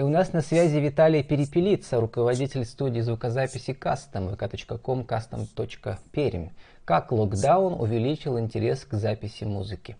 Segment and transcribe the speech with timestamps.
[0.00, 6.52] И у нас на связи Виталий Перепелица, руководитель студии звукозаписи Custom, vk.com, custom.perm.
[6.86, 9.98] Как локдаун увеличил интерес к записи музыки?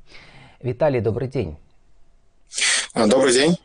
[0.63, 1.59] Виталий, добрый день.
[2.95, 3.59] А, добрый день.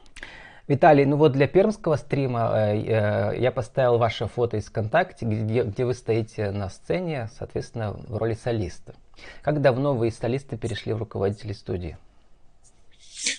[0.67, 5.63] Виталий, ну вот для пермского стрима э, э, я поставил ваше фото из ВКонтакте, где,
[5.63, 8.93] где вы стоите на сцене, соответственно, в роли солиста.
[9.41, 11.97] Как давно вы из солиста перешли в руководители студии?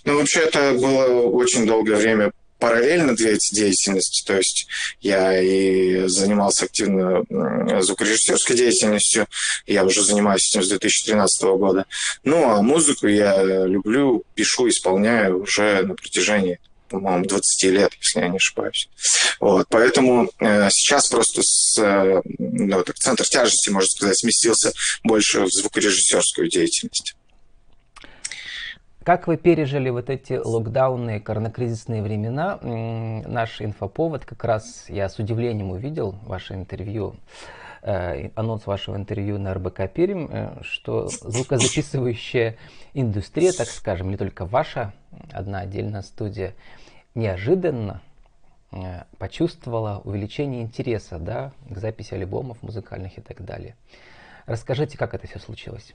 [0.06, 2.32] Ну, вообще, это было очень долгое время
[2.66, 4.24] параллельно две эти деятельности.
[4.26, 4.66] То есть
[5.00, 7.22] я и занимался активно
[7.80, 9.26] звукорежиссерской деятельностью,
[9.66, 11.86] я уже занимаюсь этим с 2013 года.
[12.24, 18.28] Ну, а музыку я люблю, пишу, исполняю уже на протяжении по-моему, 20 лет, если я
[18.28, 18.88] не ошибаюсь.
[19.40, 25.40] Вот, поэтому э, сейчас просто с, э, ну, так, центр тяжести, можно сказать, сместился больше
[25.40, 27.16] в звукорежиссерскую деятельность.
[29.06, 32.58] Как вы пережили вот эти локдауны, коронакризисные времена?
[32.60, 37.14] Наш инфоповод, как раз я с удивлением увидел ваше интервью,
[37.82, 42.56] э, анонс вашего интервью на РБК Пермь, э, что звукозаписывающая
[42.94, 44.92] индустрия, так скажем, не только ваша,
[45.30, 46.54] одна отдельная студия,
[47.14, 48.02] неожиданно
[48.72, 53.76] э, почувствовала увеличение интереса да, к записи альбомов музыкальных и так далее.
[54.46, 55.94] Расскажите, как это все случилось?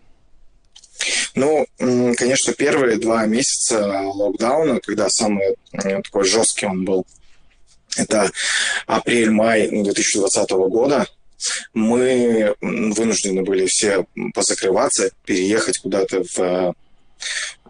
[1.35, 7.05] Ну, конечно, первые два месяца локдауна, когда самый такой жесткий он был,
[7.95, 8.31] это
[8.87, 11.07] апрель-май 2020 года,
[11.73, 16.75] мы вынуждены были все позакрываться, переехать куда-то в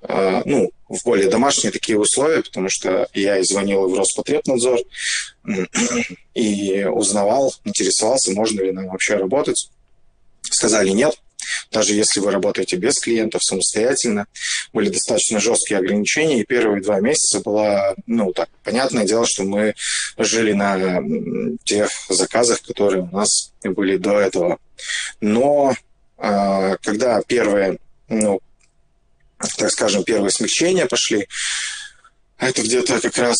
[0.01, 4.79] э, ну, в более домашние такие условия, потому что я и звонил в Роспотребнадзор
[6.33, 9.71] и узнавал, интересовался, можно ли нам вообще работать.
[10.41, 11.17] Сказали нет,
[11.71, 14.25] даже если вы работаете без клиентов, самостоятельно,
[14.73, 19.75] были достаточно жесткие ограничения, и первые два месяца было, ну, так, понятное дело, что мы
[20.17, 21.01] жили на
[21.63, 24.59] тех заказах, которые у нас были до этого.
[25.19, 25.75] Но
[26.17, 27.77] э, когда первые,
[28.09, 28.41] ну,
[29.57, 31.27] так скажем, первые смягчения пошли,
[32.41, 33.37] это где-то как раз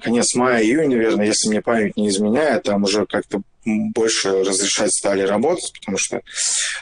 [0.00, 5.72] конец мая-июня, наверное, если мне память не изменяет, там уже как-то больше разрешать стали работать,
[5.80, 6.22] потому что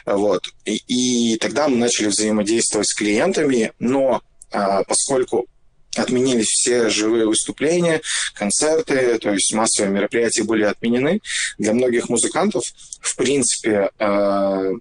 [0.05, 0.47] вот.
[0.65, 4.21] И, и тогда мы начали взаимодействовать с клиентами, но
[4.51, 5.47] а, поскольку
[5.95, 8.01] отменились все живые выступления,
[8.35, 11.21] концерты, то есть массовые мероприятия были отменены,
[11.57, 12.63] для многих музыкантов,
[12.99, 14.73] в принципе, э,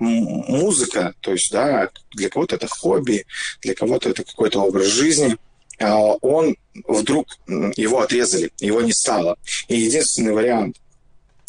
[0.00, 3.26] музыка, то есть, да, для кого-то это хобби,
[3.60, 5.36] для кого-то это какой-то образ жизни,
[5.82, 6.56] он
[6.86, 7.26] вдруг
[7.76, 9.36] его отрезали, его не стало.
[9.68, 10.76] И единственный вариант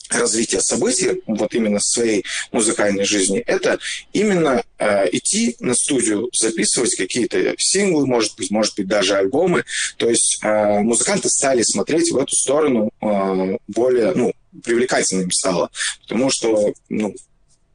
[0.10, 3.80] развития событий, вот именно своей музыкальной жизни, это
[4.12, 9.64] именно э, идти на студию, записывать какие-то синглы, может быть, может быть, даже альбомы.
[9.98, 14.34] То есть э, музыканты стали смотреть в эту сторону э, более, ну,
[14.64, 15.72] привлекательным стало,
[16.04, 17.16] потому что, ну,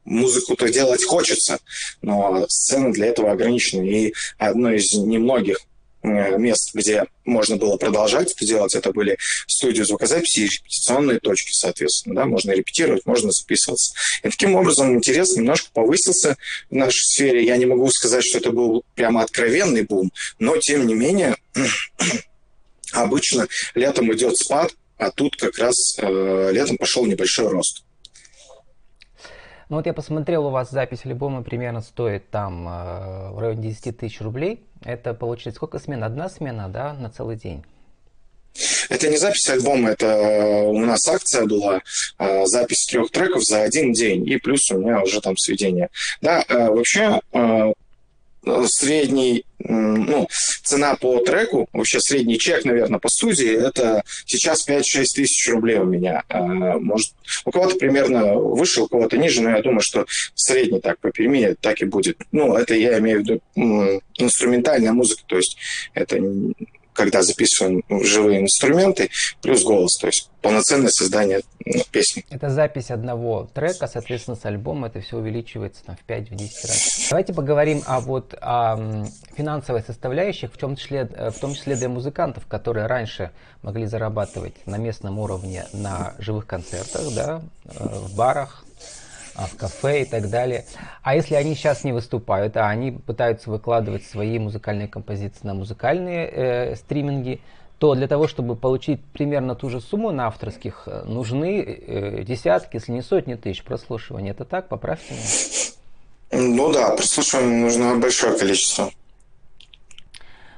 [0.05, 1.59] музыку-то делать хочется,
[2.01, 3.83] но сцена для этого ограничена.
[3.83, 5.59] И одно из немногих
[6.03, 9.17] мест, где можно было продолжать это делать, это были
[9.47, 12.15] студии звукозаписи и репетиционные точки, соответственно.
[12.15, 12.25] Да?
[12.25, 13.93] Можно репетировать, можно записываться.
[14.23, 16.37] И таким образом интерес немножко повысился
[16.69, 17.45] в нашей сфере.
[17.45, 21.35] Я не могу сказать, что это был прямо откровенный бум, но тем не менее
[22.93, 27.83] обычно летом идет спад, а тут как раз э, летом пошел небольшой рост.
[29.69, 33.97] Ну вот я посмотрел, у вас запись альбома примерно стоит там э, в районе 10
[33.97, 34.63] тысяч рублей.
[34.83, 36.03] Это получается сколько смен?
[36.03, 37.63] Одна смена, да, на целый день?
[38.89, 41.81] Это не запись альбома, это э, у нас акция была,
[42.17, 45.89] э, запись трех треков за один день, и плюс у меня уже там сведения.
[46.21, 47.21] Да, э, вообще
[48.67, 50.27] средний, ну,
[50.63, 55.85] цена по треку, вообще средний чек, наверное, по студии, это сейчас 5-6 тысяч рублей у
[55.85, 56.23] меня.
[56.29, 56.41] А,
[56.79, 57.13] может,
[57.45, 60.05] у кого-то примерно выше, у кого-то ниже, но я думаю, что
[60.35, 62.17] средний так по Перми так и будет.
[62.31, 65.57] Ну, это я имею в виду инструментальная музыка, то есть
[65.93, 66.19] это
[66.99, 69.09] когда записываем живые инструменты,
[69.41, 72.25] плюс голос, то есть полноценное создание ну, песни.
[72.29, 77.07] Это запись одного трека, соответственно, с альбома это все увеличивается там, в 5-10 раз.
[77.09, 79.05] Давайте поговорим о, вот, о
[79.37, 83.31] финансовой составляющих, в том, числе, э, в том числе для музыкантов, которые раньше
[83.61, 88.65] могли зарабатывать на местном уровне на живых концертах, да, э, в барах,
[89.47, 90.65] в кафе и так далее.
[91.01, 96.29] А если они сейчас не выступают, а они пытаются выкладывать свои музыкальные композиции на музыкальные
[96.29, 97.41] э, стриминги,
[97.79, 102.75] то для того, чтобы получить примерно ту же сумму на авторских, э, нужны э, десятки,
[102.75, 104.31] если не сотни тысяч прослушиваний.
[104.31, 104.67] Это так?
[104.67, 106.53] Поправьте меня.
[106.55, 108.91] Ну да, прослушиваний нужно большое количество.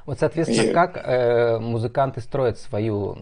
[0.06, 0.74] Вот, соответственно, и...
[0.74, 3.18] как э, музыканты строят свою,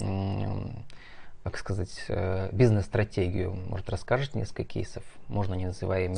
[1.43, 3.57] как сказать, э, бизнес-стратегию?
[3.69, 5.03] Может, расскажете несколько кейсов?
[5.27, 6.17] Можно не называя имен.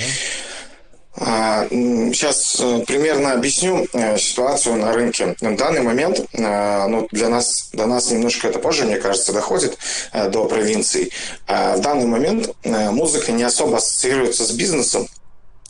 [1.14, 5.36] Сейчас э, примерно объясню э, ситуацию на рынке.
[5.40, 9.78] В данный момент, ну, для нас, до нас немножко это позже, мне кажется, доходит
[10.14, 11.12] до провинций.
[11.48, 15.08] В данный момент музыка не особо ассоциируется с бизнесом,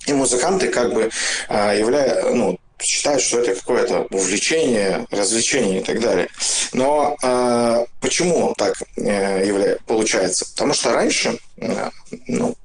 [0.06, 1.10] и музыканты как бы
[1.50, 6.28] являются, ну, считают, что это какое-то увлечение, развлечение и так далее.
[6.74, 9.78] Но э, почему так э, явля...
[9.86, 10.46] получается?
[10.52, 11.90] Потому что раньше, э,
[12.28, 12.56] ну,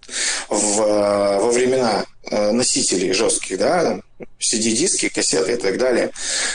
[0.48, 4.00] в, во времена э, носителей жестких, да,
[4.38, 6.10] CD-диски, кассеты и так далее,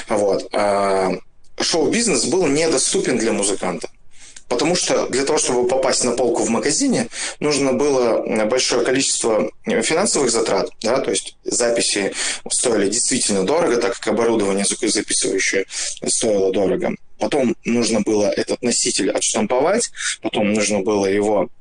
[0.07, 1.11] вот, э,
[1.59, 3.89] шоу-бизнес был недоступен для музыканта.
[4.51, 7.07] Потому что для того, чтобы попасть на полку в магазине,
[7.39, 10.69] нужно было большое количество финансовых затрат.
[10.83, 10.99] Да?
[10.99, 12.11] То есть записи
[12.49, 15.63] стоили действительно дорого, так как оборудование звукозаписывающее
[16.05, 16.95] стоило дорого.
[17.17, 19.89] Потом нужно было этот носитель отштамповать,
[20.21, 21.49] потом нужно было его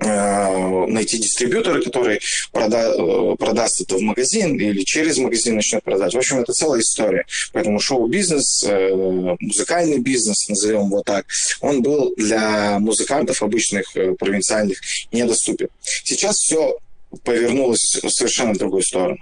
[0.00, 2.20] найти дистрибьютора, который
[2.52, 6.14] прода э, продаст это в магазин или через магазин начнет продать.
[6.14, 7.26] В общем, это целая история.
[7.52, 11.26] Поэтому шоу-бизнес, э, музыкальный бизнес, назовем его так,
[11.60, 14.78] он был для музыкантов обычных провинциальных
[15.12, 15.68] недоступен.
[16.04, 16.76] Сейчас все
[17.24, 19.18] повернулось в совершенно другую сторону.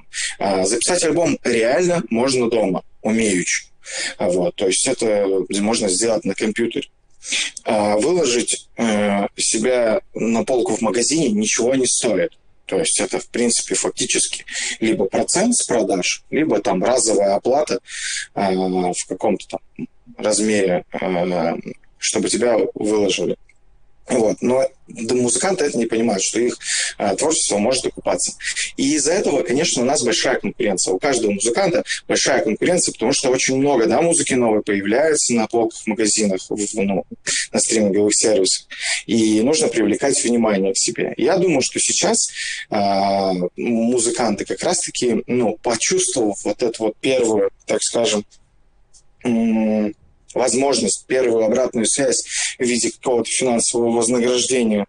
[0.65, 3.67] Записать альбом реально можно дома, умеючи.
[4.19, 5.27] Вот, то есть это
[5.61, 6.89] можно сделать на компьютере.
[7.69, 12.39] А, выложить э, себя на полку в магазине ничего не стоит.
[12.65, 14.45] То есть это, в принципе, фактически
[14.79, 17.81] либо процент с продаж, либо там разовая оплата
[18.37, 21.55] э, в каком-то там размере, э,
[21.99, 23.37] чтобы тебя выложили.
[24.09, 24.37] Вот.
[24.41, 26.57] Но музыканты это не понимают, что их
[26.97, 28.33] а, творчество может окупаться.
[28.77, 30.95] И из-за этого, конечно, у нас большая конкуренция.
[30.95, 35.81] У каждого музыканта большая конкуренция, потому что очень много да, музыки новой появляется на полках,
[35.81, 37.05] в магазинах, в, ну,
[37.53, 38.67] на стриминговых сервисах.
[39.07, 41.13] И нужно привлекать внимание к себе.
[41.17, 42.31] Я думаю, что сейчас
[42.71, 48.25] а, музыканты как раз-таки, ну, почувствовав вот эту вот первую, так скажем,
[50.37, 52.25] возможность, первую обратную связь
[52.59, 54.87] в виде какого-то финансового вознаграждения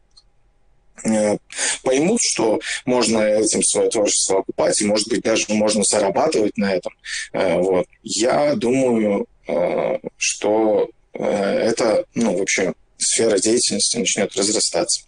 [1.03, 1.37] э,
[1.83, 6.93] поймут, что можно этим свое творчество окупать, и, может быть, даже можно зарабатывать на этом.
[7.33, 7.87] Э, вот.
[8.03, 15.01] Я думаю, э, что это, ну, вообще, сфера деятельности начнет разрастаться.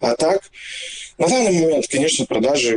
[0.00, 0.42] А так,
[1.16, 2.74] на данный момент, конечно, продажи,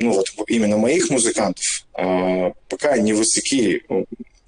[0.00, 3.84] ну вот именно моих музыкантов, пока не высоки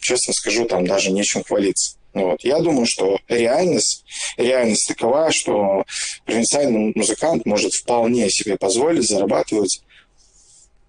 [0.00, 1.96] честно скажу, там даже нечем хвалиться.
[2.12, 2.42] Вот.
[2.42, 4.04] Я думаю, что реальность,
[4.36, 5.84] реальность такова, что
[6.24, 9.82] провинциальный музыкант может вполне себе позволить зарабатывать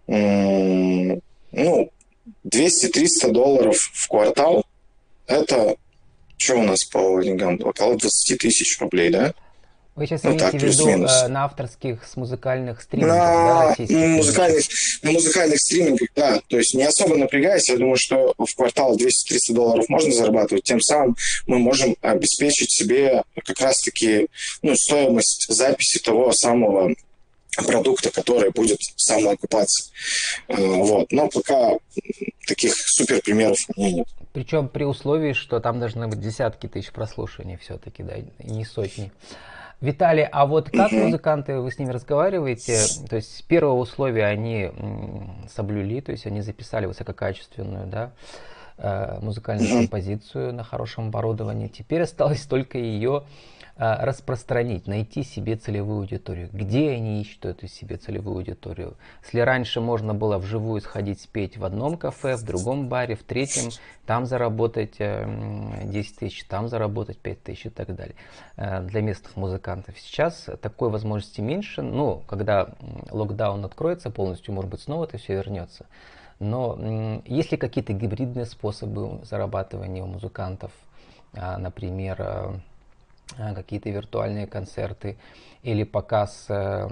[0.08, 1.22] ну,
[2.46, 4.66] 200-300 долларов в квартал.
[5.28, 5.76] Это
[6.38, 7.60] что у нас по деньгам?
[7.64, 9.34] Около 20 тысяч рублей, да?
[9.96, 14.66] Вы сейчас ну, имеете в виду э, на авторских с музыкальных стримингах, на, да, музыкальных,
[15.02, 16.42] на музыкальных стримингах, да.
[16.48, 19.10] То есть не особо напрягаясь, я думаю, что в квартал 200-300
[19.50, 20.64] долларов можно зарабатывать.
[20.64, 24.28] Тем самым мы можем обеспечить себе как раз-таки
[24.62, 26.96] ну, стоимость записи того самого
[27.58, 29.92] продукта, который будет самоокупаться.
[30.48, 31.12] Э, вот.
[31.12, 31.72] Но пока
[32.48, 34.08] таких супер примеров у меня нет.
[34.32, 39.12] Причем при условии, что там должны быть десятки тысяч прослушиваний все-таки, да, не сотни.
[39.82, 42.78] Виталий, а вот как музыканты, вы с ними разговариваете?
[43.10, 44.72] То есть первое условие они
[45.54, 48.12] соблюли, то есть они записали высококачественную, да,
[48.78, 51.68] э, музыкальную композицию на хорошем оборудовании.
[51.68, 53.24] Теперь осталось только ее
[53.82, 56.50] распространить, найти себе целевую аудиторию.
[56.54, 58.96] Где они ищут эту себе целевую аудиторию?
[59.24, 63.72] Если раньше можно было вживую сходить спеть в одном кафе, в другом баре, в третьем,
[64.06, 68.16] там заработать 10 э, тысяч, там заработать 5 тысяч и так далее.
[68.56, 71.82] Э, для местных музыкантов сейчас такой возможности меньше.
[71.82, 72.70] Ну, когда
[73.10, 75.88] локдаун откроется полностью, может быть, снова это все вернется.
[76.38, 80.72] Но есть ли какие-то гибридные способы зарабатывания у музыкантов?
[81.34, 82.54] А, например, Э,
[83.38, 85.18] какие-то виртуальные концерты
[85.64, 86.88] или показ, э,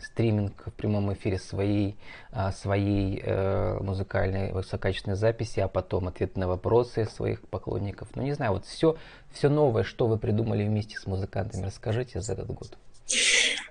[0.00, 1.96] стриминг в прямом эфире своей,
[2.32, 8.08] э, своей э, музыкальной высококачественной записи, а потом ответ на вопросы своих поклонников.
[8.14, 8.96] Ну, не знаю, вот все,
[9.32, 12.78] все новое, что вы придумали вместе с музыкантами, расскажите за этот год.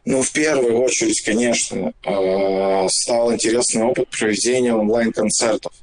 [0.05, 5.73] Ну, в первую очередь, конечно, э, стал интересный опыт проведения онлайн-концертов.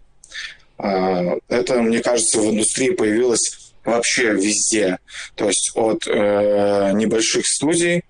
[0.78, 4.98] Э, это, мне кажется, в индустрии появилось вообще везде.
[5.34, 8.04] То есть от э, небольших студий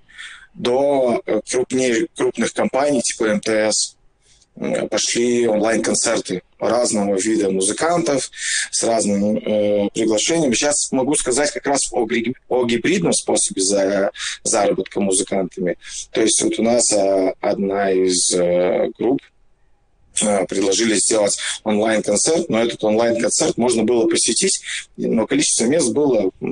[0.54, 3.96] до крупнее, крупных компаний типа МТС
[4.90, 8.30] пошли онлайн-концерты разного вида музыкантов
[8.70, 10.52] с разным э, приглашением.
[10.54, 12.06] Сейчас могу сказать как раз о,
[12.48, 14.12] о гибридном способе за,
[14.44, 15.78] заработка музыкантами.
[16.12, 19.31] То есть вот у нас э, одна из э, групп Э,
[20.48, 24.60] предложили сделать онлайн-концерт, но этот онлайн-концерт можно было посетить,
[24.96, 26.46] но количество мест было э,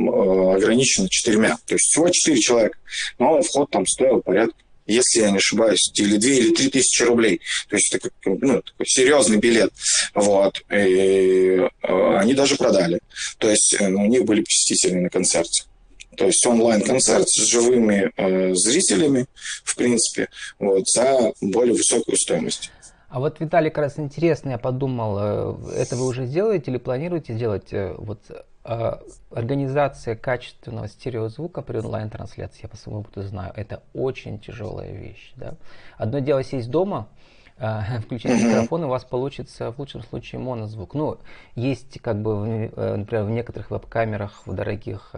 [0.56, 1.58] ограничено четырьмя.
[1.66, 2.78] То есть всего четыре человека.
[3.18, 4.54] Но вход там стоил порядка
[4.90, 7.40] если я не ошибаюсь, или 2 или 3 тысячи рублей.
[7.68, 9.72] То есть это ну, такой серьезный билет.
[10.14, 10.62] Вот.
[10.70, 13.00] И э, они даже продали.
[13.38, 15.64] То есть э, у них были посетители на концерте.
[16.16, 19.26] То есть онлайн-концерт с живыми э, зрителями,
[19.64, 22.70] в принципе, вот, за более высокую стоимость.
[23.10, 27.34] А вот, Виталий, как раз интересно, я подумал, э, это вы уже сделаете или планируете
[27.34, 27.72] сделать?
[27.72, 28.20] Э, вот
[28.64, 28.98] э,
[29.32, 35.32] организация качественного стереозвука при онлайн-трансляции, я по своему опыту знаю, это очень тяжелая вещь.
[35.34, 35.54] Да?
[35.98, 37.08] Одно дело сесть дома,
[38.04, 40.94] включить микрофон, у вас получится в лучшем случае монозвук.
[40.94, 41.18] Ну,
[41.54, 45.14] есть как бы, например, в некоторых веб-камерах, в дорогих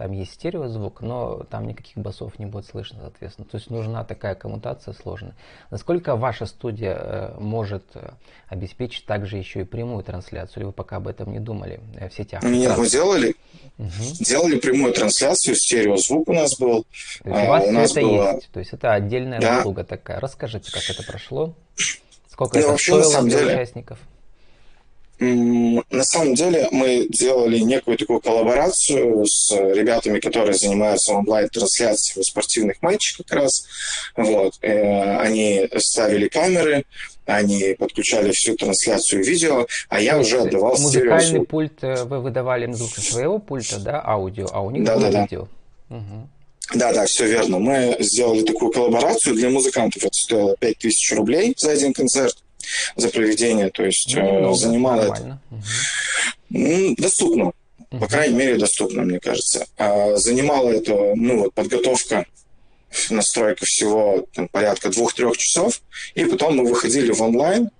[0.00, 3.46] там есть стереозвук, но там никаких басов не будет слышно, соответственно.
[3.46, 5.34] То есть нужна такая коммутация сложная.
[5.70, 8.12] Насколько ваша студия э, может э,
[8.48, 12.14] обеспечить также еще и прямую трансляцию, или вы пока об этом не думали э, в
[12.14, 12.42] сетях?
[12.42, 13.34] Нет, мы делали.
[13.76, 13.90] Угу.
[14.20, 16.84] Делали прямую трансляцию, стереозвук у нас был.
[17.22, 18.32] То есть у вас а, у нас это было...
[18.32, 19.58] есть, то есть это отдельная да.
[19.58, 20.18] услуга такая.
[20.18, 21.54] Расскажите, как это прошло?
[22.30, 23.98] Сколько ну, это вообще, стоило на самом деле, участников?
[25.20, 33.22] На самом деле мы делали некую такую коллаборацию с ребятами, которые занимаются онлайн-трансляцией спортивных матчей
[33.22, 33.66] как раз.
[34.16, 34.54] Вот.
[34.62, 36.84] Э, они ставили камеры,
[37.26, 41.48] они подключали всю трансляцию видео, а я уже отдавал Музыкальный стереозвук.
[41.48, 45.10] пульт э, вы выдавали им звук своего пульта, да, аудио, а у них да, было
[45.10, 45.48] да, видео.
[45.90, 45.96] Да.
[45.96, 46.28] Угу.
[46.74, 47.58] Да, да, все верно.
[47.58, 50.04] Мы сделали такую коллаборацию для музыкантов.
[50.04, 52.36] Это стоило 5000 рублей за один концерт
[52.96, 55.40] за проведение, то есть ну, много, занимало это.
[56.50, 56.94] Угу.
[56.98, 58.00] Доступно, угу.
[58.00, 59.66] по крайней мере, доступно, мне кажется.
[59.76, 62.26] А занимало это, ну, вот, подготовка
[63.08, 65.80] настройка всего там, порядка двух-трех часов,
[66.14, 67.70] и потом мы выходили в онлайн,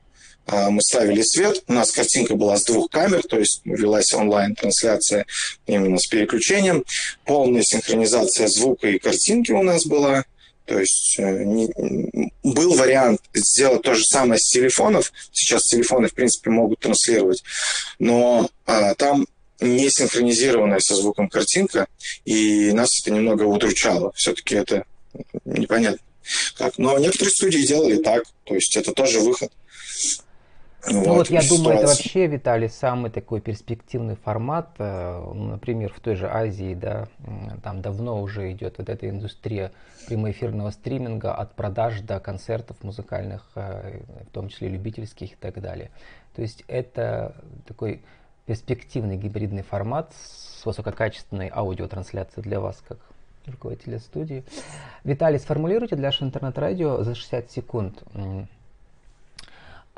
[0.50, 5.26] мы ставили свет, у нас картинка была с двух камер, то есть велась онлайн-трансляция
[5.66, 6.84] именно с переключением,
[7.24, 10.24] полная синхронизация звука и картинки у нас была,
[10.70, 11.68] то есть э, не,
[12.44, 15.12] был вариант сделать то же самое с телефонов.
[15.32, 17.42] Сейчас телефоны, в принципе, могут транслировать.
[17.98, 19.26] Но а, там
[19.60, 21.88] не синхронизированная со звуком картинка,
[22.24, 24.12] и нас это немного удручало.
[24.14, 24.84] Все-таки это
[25.44, 25.98] непонятно
[26.56, 26.78] как.
[26.78, 29.50] Но некоторые студии делали так, то есть это тоже выход.
[30.88, 34.70] Ну вот, вот я думаю, это вообще, Виталий, самый такой перспективный формат.
[34.78, 37.08] Э, ну, например, в той же Азии, да,
[37.62, 39.72] там давно уже идет вот эта индустрия
[40.06, 45.90] прямоэфирного стриминга от продаж до концертов музыкальных, э, в том числе любительских и так далее.
[46.34, 47.34] То есть это
[47.66, 48.02] такой
[48.46, 52.98] перспективный гибридный формат с высококачественной аудиотрансляцией для вас, как
[53.46, 54.44] руководителя студии.
[55.04, 58.02] Виталий, сформулируйте для интернет-радио за 60 секунд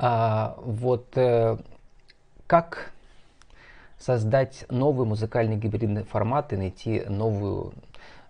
[0.04, 1.56] а, вот э,
[2.49, 2.90] как
[4.00, 7.73] создать новый музыкальный гибридный формат и найти новую,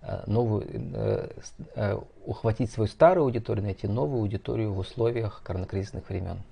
[0.03, 1.31] э, новую э,
[1.75, 6.43] э, ухватить свою старую аудиторию, найти новую аудиторию в условиях коронакризисных времен?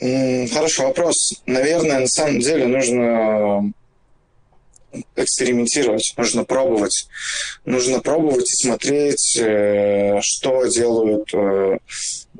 [0.00, 1.42] Хороший вопрос.
[1.44, 3.70] Наверное, на самом деле нужно
[5.16, 7.08] экспериментировать, нужно пробовать.
[7.64, 11.78] Нужно пробовать и смотреть, э, что делают э,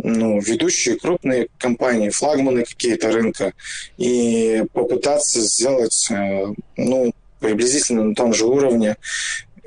[0.03, 3.53] ну, ведущие крупные компании, флагманы какие-то рынка,
[3.97, 8.97] и попытаться сделать э, ну, приблизительно на том же уровне,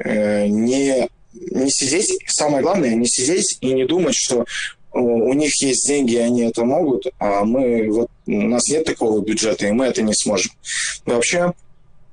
[0.03, 4.45] не, не сидеть, самое главное, не сидеть и не думать, что
[4.93, 9.21] у них есть деньги, и они это могут, а мы вот у нас нет такого
[9.21, 10.51] бюджета, и мы это не сможем.
[11.05, 11.53] Вообще,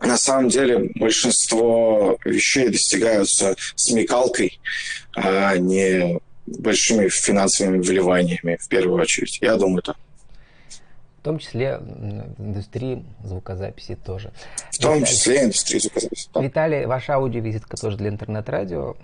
[0.01, 4.61] на самом деле большинство вещей достигаются смекалкой,
[5.15, 9.39] а не большими финансовыми вливаниями в первую очередь.
[9.41, 9.97] Я думаю так.
[11.19, 14.33] В том числе в индустрии звукозаписи тоже.
[14.71, 16.29] В том числе индустрии звукозаписи.
[16.33, 16.41] Да.
[16.41, 18.97] Виталий, ваша аудиовизитка тоже для интернет-радио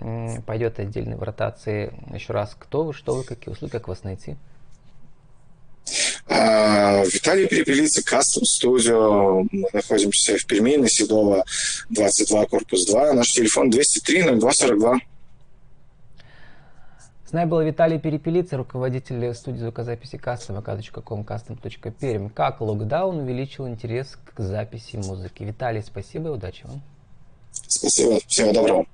[0.47, 1.93] пойдет отдельно в ротации.
[2.13, 4.37] Еще раз, кто вы, что вы, какие услуги, как вас найти?
[6.47, 9.47] А, Виталий Перепелица, Custom Studio.
[9.51, 11.43] Мы находимся в Перми, на Седова,
[11.89, 13.13] 22, корпус 2.
[13.13, 14.99] Наш телефон 203 0242.
[17.27, 22.29] С нами был Виталий Перепелица, руководитель студии звукозаписи Custom, vk.com, custom.perm.
[22.29, 25.41] Как локдаун увеличил интерес к записи музыки?
[25.41, 26.83] Виталий, спасибо и удачи вам.
[27.67, 28.19] Спасибо.
[28.27, 28.85] Всего доброго.